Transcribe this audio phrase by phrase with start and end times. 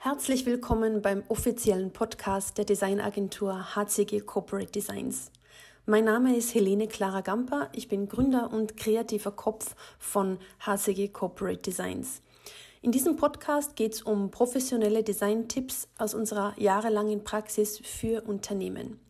[0.00, 5.32] Herzlich willkommen beim offiziellen Podcast der Designagentur HCG Corporate Designs.
[5.86, 7.68] Mein Name ist Helene Clara Gamper.
[7.72, 12.22] Ich bin Gründer und kreativer Kopf von HCG Corporate Designs.
[12.80, 19.00] In diesem Podcast geht es um professionelle Design-Tipps aus unserer jahrelangen Praxis für Unternehmen.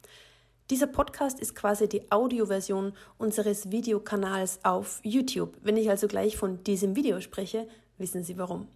[0.71, 5.55] Dieser Podcast ist quasi die Audioversion unseres Videokanals auf YouTube.
[5.61, 7.69] Wenn ich also gleich von diesem Video spreche,
[7.99, 8.69] wissen Sie warum.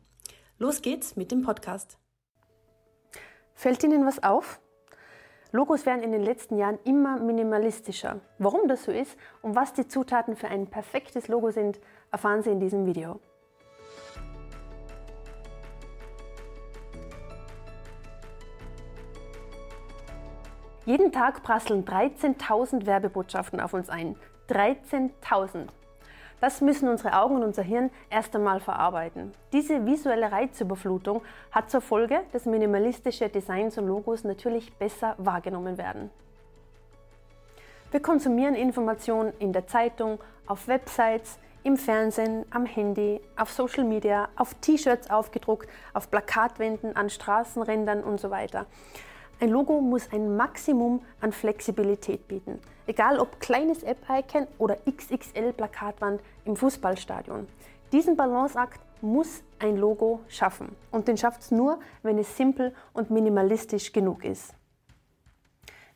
[0.59, 1.97] Los geht's mit dem Podcast.
[3.55, 4.61] Fällt Ihnen was auf?
[5.53, 8.21] Logos werden in den letzten Jahren immer minimalistischer.
[8.39, 11.79] Warum das so ist und was die Zutaten für ein perfektes Logo sind,
[12.11, 13.21] erfahren Sie in diesem Video.
[20.85, 24.17] Jeden Tag prasseln 13.000 Werbebotschaften auf uns ein.
[24.49, 25.69] 13.000.
[26.43, 29.33] Das müssen unsere Augen und unser Hirn erst einmal verarbeiten.
[29.53, 36.11] Diese visuelle Reizüberflutung hat zur Folge, dass minimalistische Designs und Logos natürlich besser wahrgenommen werden.
[37.93, 40.19] Wir konsumieren Informationen in der Zeitung,
[40.49, 47.09] auf Websites, im Fernsehen, am Handy, auf Social Media, auf T-Shirts aufgedruckt, auf Plakatwänden, an
[47.09, 48.67] Straßenrändern und so weiter.
[49.43, 52.61] Ein Logo muss ein Maximum an Flexibilität bieten.
[52.87, 57.49] Egal ob kleines App-Icon oder XXL-Plakatwand im Fußballstadion.
[57.91, 60.77] Diesen Balanceakt muss ein Logo schaffen.
[60.93, 64.55] Und den schafft es nur, wenn es simpel und minimalistisch genug ist.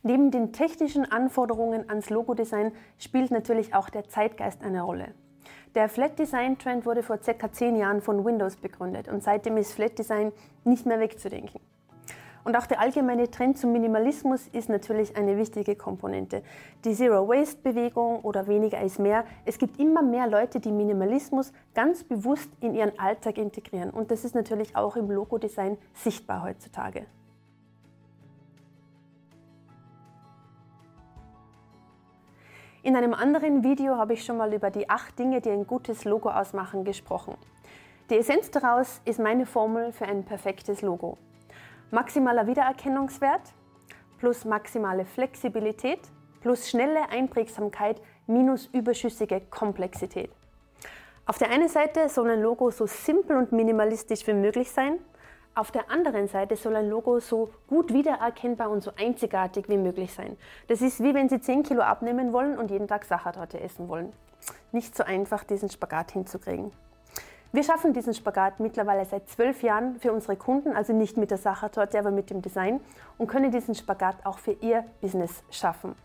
[0.03, 5.13] Neben den technischen Anforderungen ans Logodesign spielt natürlich auch der Zeitgeist eine Rolle.
[5.73, 7.49] Der Flat Design Trend wurde vor ca.
[7.49, 10.33] 10 Jahren von Windows begründet und seitdem ist Flat Design
[10.65, 11.61] nicht mehr wegzudenken.
[12.47, 16.43] Und auch der allgemeine Trend zum Minimalismus ist natürlich eine wichtige Komponente.
[16.85, 19.25] Die Zero-Waste-Bewegung oder weniger ist mehr.
[19.43, 23.89] Es gibt immer mehr Leute, die Minimalismus ganz bewusst in ihren Alltag integrieren.
[23.89, 27.05] Und das ist natürlich auch im Logo-Design sichtbar heutzutage.
[32.81, 36.05] In einem anderen Video habe ich schon mal über die acht Dinge, die ein gutes
[36.05, 37.35] Logo ausmachen, gesprochen.
[38.09, 41.17] Die Essenz daraus ist meine Formel für ein perfektes Logo.
[41.89, 43.53] Maximaler Wiedererkennungswert
[44.17, 45.99] plus maximale Flexibilität
[46.41, 50.29] plus schnelle Einprägsamkeit minus überschüssige Komplexität.
[51.25, 54.99] Auf der einen Seite soll ein Logo so simpel und minimalistisch wie möglich sein.
[55.55, 60.13] Auf der anderen Seite soll ein Logo so gut wiedererkennbar und so einzigartig wie möglich
[60.13, 60.37] sein.
[60.67, 64.11] Das ist wie wenn Sie 10 Kilo abnehmen wollen und jeden Tag Sachertorte essen wollen.
[64.73, 66.73] Nicht so einfach, diesen Spagat hinzukriegen.
[67.53, 71.37] Wir schaffen diesen Spagat mittlerweile seit zwölf Jahren für unsere Kunden, also nicht mit der
[71.37, 72.81] Sachertorte, aber mit dem Design
[73.17, 75.95] und können diesen Spagat auch für Ihr Business schaffen.